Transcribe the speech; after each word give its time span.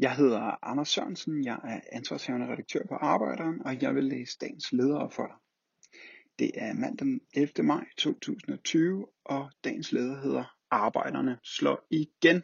Jeg 0.00 0.16
hedder 0.16 0.64
Anders 0.64 0.88
Sørensen, 0.88 1.44
jeg 1.44 1.60
er 1.64 1.80
ansvarshavende 1.92 2.52
redaktør 2.52 2.80
på 2.88 2.94
Arbejderen, 2.94 3.62
og 3.66 3.82
jeg 3.82 3.94
vil 3.94 4.04
læse 4.04 4.38
dagens 4.40 4.72
ledere 4.72 5.10
for 5.10 5.26
dig. 5.26 5.36
Det 6.38 6.50
er 6.54 6.72
mandag 6.72 7.06
den 7.06 7.20
11. 7.34 7.62
maj 7.62 7.84
2020, 7.98 9.06
og 9.24 9.50
dagens 9.64 9.92
leder 9.92 10.20
hedder 10.20 10.56
Arbejderne 10.70 11.38
slår 11.42 11.86
igen. 11.90 12.42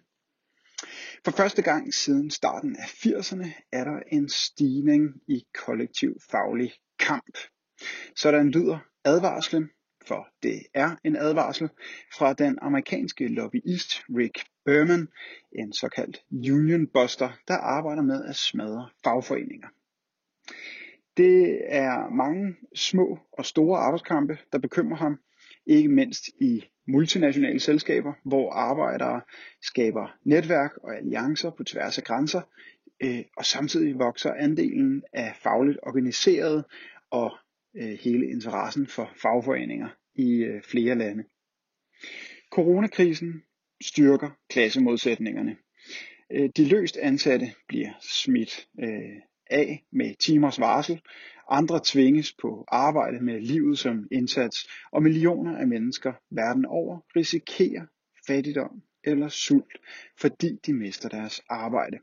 For 1.24 1.30
første 1.30 1.62
gang 1.62 1.94
siden 1.94 2.30
starten 2.30 2.76
af 2.76 3.06
80'erne 3.06 3.68
er 3.72 3.84
der 3.84 4.00
en 4.12 4.28
stigning 4.28 5.22
i 5.28 5.46
kollektiv 5.54 6.16
faglig 6.30 6.72
kamp. 6.98 7.38
Sådan 8.16 8.50
lyder 8.50 8.78
advarslen, 9.04 9.70
for 10.06 10.28
det 10.42 10.62
er 10.74 10.96
en 11.04 11.16
advarsel 11.16 11.68
fra 12.18 12.32
den 12.32 12.58
amerikanske 12.62 13.28
lobbyist 13.28 13.90
Rick 14.16 14.38
Berman, 14.64 15.08
en 15.52 15.72
såkaldt 15.72 16.22
union 16.32 16.86
buster, 16.86 17.30
der 17.48 17.54
arbejder 17.54 18.02
med 18.02 18.24
at 18.24 18.36
smadre 18.36 18.88
fagforeninger. 19.04 19.68
Det 21.16 21.60
er 21.68 22.10
mange 22.10 22.56
små 22.74 23.18
og 23.32 23.46
store 23.46 23.78
arbejdskampe, 23.78 24.38
der 24.52 24.58
bekymrer 24.58 24.96
ham, 24.96 25.18
ikke 25.66 25.88
mindst 25.88 26.24
i 26.40 26.64
multinationale 26.88 27.60
selskaber, 27.60 28.12
hvor 28.24 28.52
arbejdere 28.52 29.20
skaber 29.62 30.16
netværk 30.24 30.76
og 30.76 30.96
alliancer 30.96 31.50
på 31.50 31.64
tværs 31.64 31.98
af 31.98 32.04
grænser, 32.04 32.40
øh, 33.02 33.24
og 33.36 33.44
samtidig 33.44 33.98
vokser 33.98 34.32
andelen 34.32 35.02
af 35.12 35.36
fagligt 35.42 35.78
organiserede 35.82 36.64
og 37.10 37.30
øh, 37.76 37.98
hele 38.00 38.30
interessen 38.30 38.86
for 38.86 39.10
fagforeninger 39.22 39.88
i 40.16 40.44
øh, 40.44 40.62
flere 40.62 40.94
lande. 40.94 41.24
Coronakrisen 42.50 43.42
styrker 43.82 44.30
klassemodsætningerne. 44.50 45.56
Øh, 46.32 46.50
de 46.56 46.68
løst 46.68 46.96
ansatte 46.96 47.52
bliver 47.68 47.92
smidt 48.00 48.68
øh, 48.82 49.16
af 49.50 49.84
med 49.92 50.14
timers 50.14 50.60
varsel, 50.60 51.00
andre 51.50 51.80
tvinges 51.84 52.32
på 52.32 52.64
arbejde 52.68 53.20
med 53.20 53.40
livet 53.40 53.78
som 53.78 54.08
indsats, 54.10 54.68
og 54.92 55.02
millioner 55.02 55.56
af 55.56 55.68
mennesker 55.68 56.12
verden 56.30 56.66
over 56.66 57.00
risikerer 57.16 57.86
fattigdom 58.26 58.82
eller 59.04 59.28
sult, 59.28 59.78
fordi 60.20 60.58
de 60.66 60.72
mister 60.72 61.08
deres 61.08 61.42
arbejde. 61.48 61.98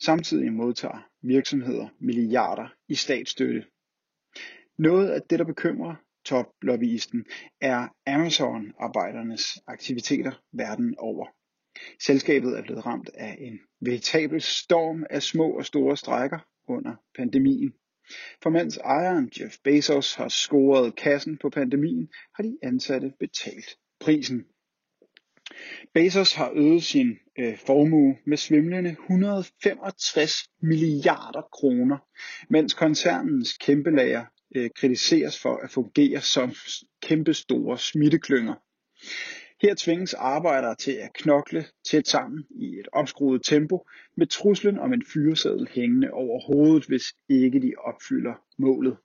Samtidig 0.00 0.52
modtager 0.52 1.08
virksomheder 1.22 1.88
milliarder 2.00 2.74
i 2.88 2.94
statsstøtte. 2.94 3.64
Noget 4.78 5.10
af 5.10 5.22
det, 5.22 5.38
der 5.38 5.44
bekymrer 5.44 5.94
toplobbyisten, 6.24 7.24
er 7.60 7.88
Amazon-arbejdernes 8.06 9.58
aktiviteter 9.66 10.32
verden 10.52 10.94
over. 10.98 11.26
Selskabet 12.04 12.58
er 12.58 12.62
blevet 12.62 12.86
ramt 12.86 13.10
af 13.14 13.36
en 13.40 13.60
veritabel 13.80 14.40
storm 14.40 15.06
af 15.10 15.22
små 15.22 15.50
og 15.50 15.66
store 15.66 15.96
strækker 15.96 16.38
under 16.68 16.94
pandemien. 17.16 17.72
For 18.42 18.50
mens 18.50 18.76
ejeren 18.76 19.32
Jeff 19.40 19.56
Bezos 19.64 20.14
har 20.14 20.28
scoret 20.28 20.96
kassen 20.96 21.38
på 21.38 21.50
pandemien, 21.50 22.08
har 22.34 22.42
de 22.42 22.58
ansatte 22.62 23.12
betalt 23.20 23.76
prisen. 24.00 24.44
Bezos 25.94 26.34
har 26.34 26.52
øget 26.54 26.82
sin 26.82 27.18
øh, 27.38 27.58
formue 27.58 28.16
med 28.26 28.36
svimlende 28.36 28.90
165 28.90 30.32
milliarder 30.62 31.42
kroner, 31.52 31.98
mens 32.50 32.74
koncernens 32.74 33.58
kæmpelager 33.58 34.24
øh, 34.56 34.70
kritiseres 34.76 35.42
for 35.42 35.56
at 35.56 35.70
fungere 35.70 36.20
som 36.20 36.52
kæmpestore 37.02 37.78
smitteklynger. 37.78 38.54
Her 39.62 39.74
tvinges 39.78 40.14
arbejdere 40.14 40.74
til 40.74 40.92
at 40.92 41.12
knokle 41.12 41.64
tæt 41.90 42.08
sammen 42.08 42.44
i 42.50 42.78
et 42.78 42.88
opskruet 42.92 43.42
tempo 43.44 43.86
med 44.16 44.26
truslen 44.26 44.78
om 44.78 44.92
en 44.92 45.04
fyreseddel 45.12 45.68
hængende 45.70 46.10
over 46.10 46.40
hovedet, 46.40 46.86
hvis 46.86 47.04
ikke 47.28 47.62
de 47.62 47.72
opfylder 47.78 48.34
målet. 48.58 48.96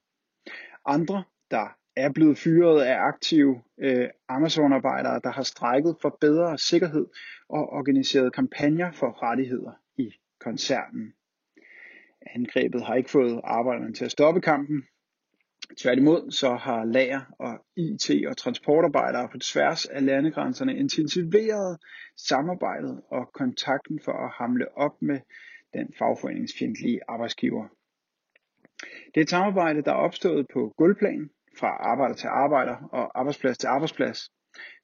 Andre, 0.86 1.24
der 1.52 1.68
er 1.96 2.12
blevet 2.12 2.38
fyret 2.38 2.82
af 2.82 2.98
aktive 3.00 3.62
øh, 3.80 4.10
Amazon-arbejdere, 4.30 5.20
der 5.24 5.32
har 5.32 5.44
strækket 5.44 5.96
for 6.02 6.18
bedre 6.22 6.58
sikkerhed 6.58 7.06
og 7.50 7.70
organiseret 7.70 8.34
kampagner 8.34 8.92
for 8.92 9.24
rettigheder 9.24 9.72
i 9.98 10.12
koncernen. 10.40 11.14
Angrebet 12.36 12.86
har 12.86 12.96
ikke 12.96 13.10
fået 13.10 13.42
arbejderne 13.44 13.94
til 13.94 14.06
at 14.06 14.12
stoppe 14.12 14.42
kampen, 14.42 14.84
Tværtimod 15.78 16.32
så 16.32 16.56
har 16.56 16.86
lager 16.86 17.22
og 17.40 17.66
IT 17.76 18.28
og 18.28 18.38
transportarbejdere 18.38 19.30
på 19.32 19.38
tværs 19.38 19.86
af 19.86 20.06
landegrænserne 20.06 20.78
intensiveret 20.78 21.78
samarbejdet 22.18 23.02
og 23.12 23.34
kontakten 23.34 24.00
for 24.06 24.12
at 24.12 24.32
hamle 24.32 24.78
op 24.78 25.02
med 25.02 25.20
den 25.74 25.94
fagforeningsfjendtlige 25.98 27.00
arbejdsgiver. 27.08 27.68
Det 29.06 29.18
er 29.18 29.22
et 29.22 29.30
samarbejde, 29.30 29.82
der 29.82 29.92
er 29.92 29.96
opstået 29.96 30.48
på 30.54 30.74
gulvplan 30.78 31.30
fra 31.60 31.68
arbejder 31.68 32.16
til 32.16 32.28
arbejder 32.28 32.76
og 32.76 33.20
arbejdsplads 33.20 33.58
til 33.58 33.68
arbejdsplads. 33.68 34.32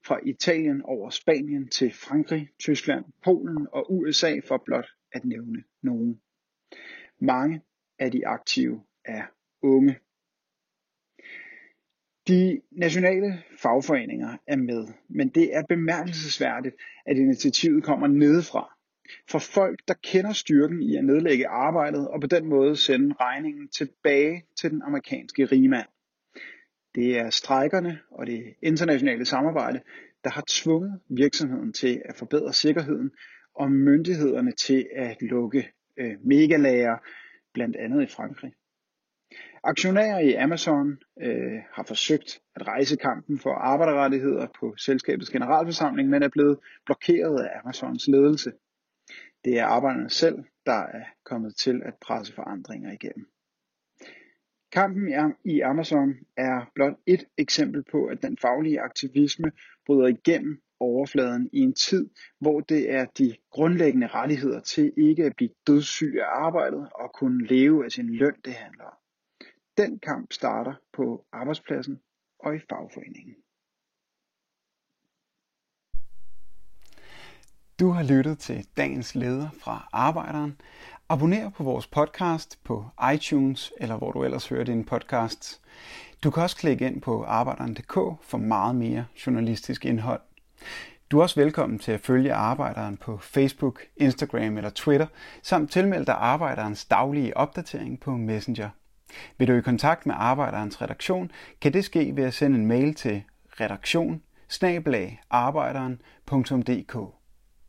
Fra 0.06 0.20
Italien 0.26 0.82
over 0.82 1.10
Spanien 1.10 1.68
til 1.70 1.94
Frankrig, 1.94 2.50
Tyskland, 2.60 3.06
Polen 3.24 3.68
og 3.72 3.94
USA 3.94 4.40
for 4.48 4.64
blot 4.66 4.88
at 5.12 5.26
nævne 5.26 5.64
nogen. 5.84 6.22
Mange 7.20 7.62
af 8.00 8.12
de 8.12 8.28
aktive 8.28 8.84
er 9.06 9.24
unge. 9.62 10.00
De 12.28 12.62
nationale 12.72 13.44
fagforeninger 13.58 14.38
er 14.48 14.56
med, 14.56 14.88
men 15.10 15.30
det 15.30 15.56
er 15.56 15.64
bemærkelsesværdigt, 15.70 16.76
at 17.06 17.18
initiativet 17.18 17.84
kommer 17.84 18.08
nedefra. 18.08 18.78
For 19.30 19.40
folk, 19.40 19.80
der 19.88 19.94
kender 20.04 20.34
styrken 20.34 20.82
i 20.82 20.96
at 20.96 21.06
nedlægge 21.06 21.48
arbejdet 21.48 22.08
og 22.08 22.22
på 22.22 22.28
den 22.28 22.46
måde 22.46 22.76
sende 22.76 23.16
regningen 23.20 23.68
tilbage 23.68 24.46
til 24.60 24.72
den 24.72 24.82
amerikanske 24.82 25.46
rigmand. 25.46 25.88
Det 26.96 27.18
er 27.18 27.30
strækkerne 27.30 28.00
og 28.12 28.28
det 28.28 28.44
internationale 28.62 29.26
samarbejde, 29.26 29.82
der 30.24 30.30
har 30.30 30.44
tvunget 30.50 31.00
virksomheden 31.10 31.74
til 31.74 32.02
at 32.06 32.16
forbedre 32.16 32.54
sikkerheden 32.54 33.12
og 33.56 33.72
myndighederne 33.72 34.52
til 34.52 34.88
at 34.96 35.22
lukke 35.22 35.72
øh, 35.98 36.16
megalager, 36.24 36.98
blandt 37.54 37.76
andet 37.76 38.04
i 38.04 38.06
Frankrig. 38.06 38.54
Aktionærer 39.64 40.20
i 40.20 40.34
Amazon 40.34 40.98
øh, 41.22 41.60
har 41.74 41.84
forsøgt 41.84 42.40
at 42.56 42.68
rejse 42.68 42.98
kampen 42.98 43.40
for 43.40 43.54
arbejderrettigheder 43.54 44.48
på 44.60 44.76
selskabets 44.78 45.30
generalforsamling, 45.30 46.10
men 46.10 46.24
er 46.24 46.30
blevet 46.30 46.60
blokeret 46.86 47.40
af 47.40 47.60
Amazons 47.64 48.08
ledelse. 48.08 48.52
Det 49.46 49.60
er 49.60 49.66
arbejderne 49.66 50.10
selv, 50.10 50.44
der 50.66 50.82
er 50.82 51.04
kommet 51.26 51.56
til 51.56 51.82
at 51.86 51.94
presse 52.02 52.34
forandringer 52.34 52.92
igennem. 52.92 53.28
Kampen 54.72 55.36
i 55.46 55.60
Amazon 55.60 56.14
er 56.38 56.72
blot 56.76 56.94
et 57.06 57.26
eksempel 57.38 57.84
på, 57.92 58.06
at 58.06 58.22
den 58.22 58.38
faglige 58.38 58.82
aktivisme 58.82 59.52
bryder 59.86 60.08
igennem 60.08 60.62
overfladen 60.80 61.50
i 61.54 61.60
en 61.60 61.74
tid, 61.74 62.10
hvor 62.40 62.60
det 62.60 62.92
er 62.92 63.06
de 63.06 63.36
grundlæggende 63.52 64.08
rettigheder 64.08 64.60
til 64.60 64.94
ikke 64.98 65.24
at 65.26 65.36
blive 65.36 65.50
dødssyg 65.68 66.16
af 66.20 66.46
arbejdet 66.46 66.90
og 66.96 67.12
kunne 67.14 67.48
leve 67.48 67.86
af 67.86 67.92
sin 67.92 68.10
løn, 68.10 68.36
det 68.46 68.54
handler 68.54 68.84
om. 68.84 69.01
Den 69.78 70.00
kamp 70.00 70.34
starter 70.34 70.74
på 70.94 71.26
arbejdspladsen 71.32 72.02
og 72.40 72.56
i 72.56 72.60
fagforeningen. 72.70 73.36
Du 77.80 77.90
har 77.90 78.04
lyttet 78.04 78.40
til 78.40 78.68
dagens 78.78 79.16
leder 79.16 79.50
fra 79.52 79.90
Arbejderen. 79.92 80.62
Abonner 81.10 81.50
på 81.50 81.64
vores 81.64 81.88
podcast 81.88 82.60
på 82.64 82.86
iTunes 83.14 83.74
eller 83.78 83.98
hvor 83.98 84.12
du 84.12 84.24
ellers 84.24 84.48
hører 84.48 84.64
din 84.64 84.86
podcast. 84.86 85.62
Du 86.24 86.32
kan 86.32 86.44
også 86.44 86.58
klikke 86.58 86.88
ind 86.88 87.02
på 87.02 87.24
arbejderen.dk 87.24 87.94
for 88.22 88.38
meget 88.38 88.76
mere 88.76 89.06
journalistisk 89.26 89.86
indhold. 89.86 90.22
Du 91.12 91.18
er 91.18 91.24
også 91.24 91.40
velkommen 91.40 91.80
til 91.80 91.92
at 91.92 92.02
følge 92.02 92.34
Arbejderen 92.34 92.98
på 92.98 93.18
Facebook, 93.18 93.82
Instagram 93.96 94.58
eller 94.58 94.70
Twitter, 94.70 95.08
samt 95.44 95.72
tilmelde 95.72 96.06
dig 96.06 96.16
Arbejderens 96.16 96.86
daglige 96.86 97.38
opdatering 97.38 98.00
på 98.00 98.12
Messenger. 98.12 98.70
Vil 99.38 99.48
du 99.48 99.54
i 99.54 99.62
kontakt 99.62 100.06
med 100.06 100.16
Arbejderens 100.18 100.82
redaktion, 100.82 101.32
kan 101.62 101.74
det 101.74 101.86
ske 101.86 102.16
ved 102.16 102.24
at 102.24 102.34
sende 102.34 102.60
en 102.60 102.66
mail 102.66 102.94
til 102.94 103.24
redaktion 103.48 104.22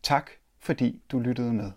Tak 0.02 0.30
fordi 0.60 1.02
du 1.12 1.18
lyttede 1.18 1.52
med. 1.52 1.70